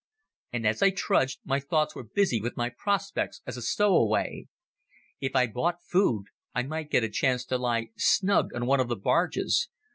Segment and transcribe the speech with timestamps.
[0.51, 4.47] And as I trudged, my thoughts were busy with my prospects as a stowaway.
[5.19, 8.87] If I bought food, I might get a chance to lie snug on one of
[8.87, 9.69] the barges.